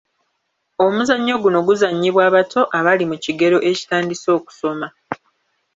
Omuzannyo 0.85 1.35
guno 1.43 1.59
guzannyibwa 1.67 2.21
abato 2.29 2.61
abali 2.77 3.03
mu 3.11 3.15
kigero 3.23 3.57
ekitandise 3.71 4.27
okusoma. 4.37 4.87